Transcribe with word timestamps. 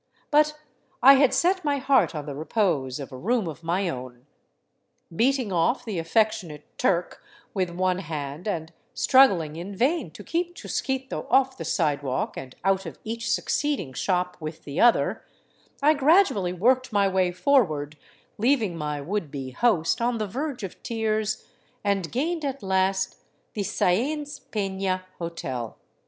But 0.31 0.57
I 1.03 1.13
had 1.13 1.31
set 1.31 1.63
my 1.63 1.77
heart 1.77 2.15
on 2.15 2.25
the 2.25 2.33
repose 2.33 2.99
of 2.99 3.11
a 3.11 3.17
room 3.19 3.47
of 3.47 3.63
my 3.63 3.87
own. 3.87 4.25
Beating 5.15 5.51
off 5.53 5.85
the 5.85 5.99
affectionate" 5.99 6.65
Turk 6.79 7.21
'* 7.37 7.53
with 7.53 7.69
one 7.69 7.99
hand, 7.99 8.47
and 8.47 8.73
struggling 8.95 9.57
in 9.57 9.75
vain 9.75 10.09
to 10.13 10.23
keep 10.23 10.55
Chusquito 10.55 11.27
off 11.29 11.55
the 11.55 11.65
sidewalk 11.65 12.35
and 12.35 12.55
out 12.63 12.87
of 12.87 12.97
each 13.03 13.29
succeeding 13.29 13.93
shop 13.93 14.35
with 14.39 14.63
the 14.63 14.79
other, 14.81 15.23
I 15.83 15.93
gradually 15.93 16.51
worked 16.51 16.91
my 16.91 17.07
way 17.07 17.31
forward, 17.31 17.95
leaving 18.39 18.75
my 18.75 19.01
would 19.01 19.29
be 19.29 19.51
host 19.51 20.01
on 20.01 20.17
the 20.17 20.25
verge 20.25 20.63
of 20.63 20.81
tears, 20.81 21.45
and 21.83 22.11
gained 22.11 22.43
at 22.43 22.63
last 22.63 23.17
the" 23.53 23.61
Saenz 23.61 24.39
Peiia 24.49 25.03
Hotel." 25.19 25.77